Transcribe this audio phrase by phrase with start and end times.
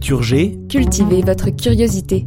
[0.00, 2.24] Culture G, Cultivez votre curiosité.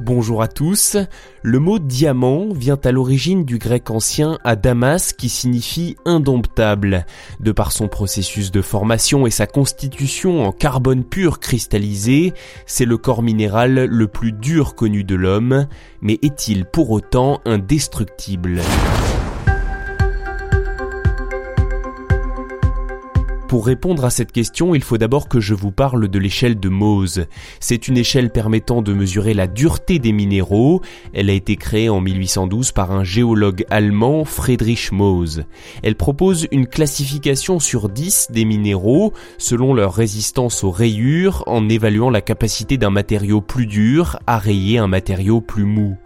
[0.00, 0.96] bonjour à tous.
[1.42, 7.04] Le mot diamant vient à l'origine du grec ancien adamas qui signifie indomptable.
[7.40, 12.32] De par son processus de formation et sa constitution en carbone pur cristallisé,
[12.64, 15.66] c'est le corps minéral le plus dur connu de l'homme,
[16.00, 18.62] mais est-il pour autant indestructible?
[23.50, 26.68] Pour répondre à cette question, il faut d'abord que je vous parle de l'échelle de
[26.68, 27.26] Mohs.
[27.58, 30.82] C'est une échelle permettant de mesurer la dureté des minéraux.
[31.14, 35.40] Elle a été créée en 1812 par un géologue allemand, Friedrich Mohs.
[35.82, 42.10] Elle propose une classification sur 10 des minéraux selon leur résistance aux rayures en évaluant
[42.10, 45.96] la capacité d'un matériau plus dur à rayer un matériau plus mou.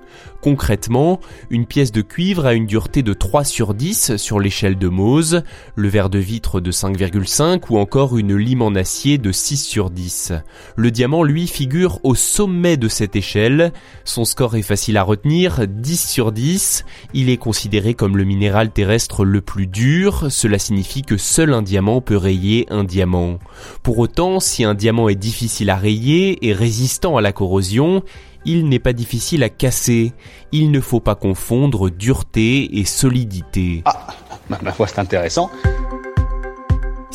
[0.41, 4.89] Concrètement, une pièce de cuivre a une dureté de 3 sur 10 sur l'échelle de
[4.89, 5.43] Mohs,
[5.75, 9.91] le verre de vitre de 5,5 ou encore une lime en acier de 6 sur
[9.91, 10.33] 10.
[10.77, 13.73] Le diamant, lui, figure au sommet de cette échelle.
[14.05, 16.85] Son score est facile à retenir, 10 sur 10.
[17.15, 20.27] Il est considéré comme le minéral terrestre le plus dur.
[20.31, 23.39] Cela signifie que seul un diamant peut rayer un diamant.
[23.83, 28.03] Pour autant, si un diamant est difficile à rayer et résistant à la corrosion,
[28.45, 30.13] il n'est pas difficile à casser.
[30.53, 33.83] Il ne faut pas confondre dureté et solidité.
[33.85, 34.07] Ah,
[34.49, 35.51] ma foi, c'est intéressant.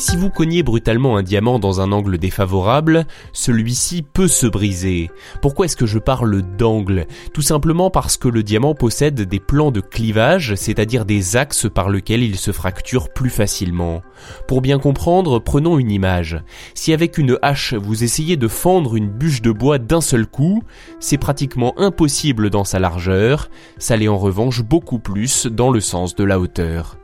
[0.00, 5.10] Si vous cognez brutalement un diamant dans un angle défavorable, celui-ci peut se briser.
[5.42, 7.06] Pourquoi est-ce que je parle d'angle?
[7.34, 11.90] Tout simplement parce que le diamant possède des plans de clivage, c'est-à-dire des axes par
[11.90, 14.00] lesquels il se fracture plus facilement.
[14.48, 16.42] Pour bien comprendre, prenons une image.
[16.72, 20.62] Si avec une hache vous essayez de fendre une bûche de bois d'un seul coup,
[20.98, 26.14] c'est pratiquement impossible dans sa largeur, ça l'est en revanche beaucoup plus dans le sens
[26.14, 26.96] de la hauteur.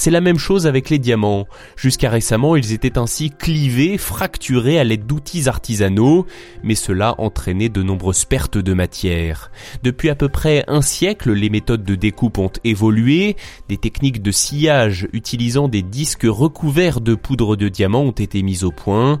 [0.00, 1.46] C'est la même chose avec les diamants.
[1.76, 6.26] Jusqu'à récemment, ils étaient ainsi clivés, fracturés à l'aide d'outils artisanaux,
[6.62, 9.50] mais cela entraînait de nombreuses pertes de matière.
[9.82, 13.36] Depuis à peu près un siècle, les méthodes de découpe ont évolué,
[13.68, 18.64] des techniques de sciage utilisant des disques recouverts de poudre de diamant ont été mises
[18.64, 19.20] au point.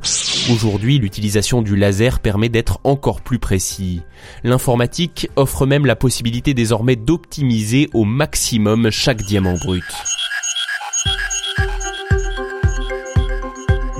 [0.50, 4.00] Aujourd'hui, l'utilisation du laser permet d'être encore plus précis.
[4.44, 9.84] L'informatique offre même la possibilité désormais d'optimiser au maximum chaque diamant brut.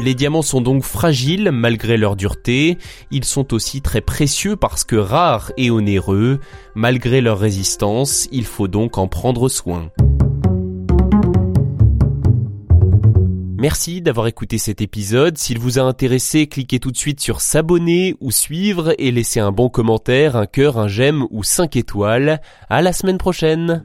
[0.03, 2.79] Les diamants sont donc fragiles malgré leur dureté,
[3.11, 6.41] ils sont aussi très précieux parce que rares et onéreux,
[6.75, 9.91] malgré leur résistance, il faut donc en prendre soin.
[13.59, 15.37] Merci d'avoir écouté cet épisode.
[15.37, 19.53] S'il vous a intéressé, cliquez tout de suite sur s'abonner ou suivre et laissez un
[19.53, 22.41] bon commentaire, un cœur, un j'aime ou 5 étoiles.
[22.71, 23.85] À la semaine prochaine!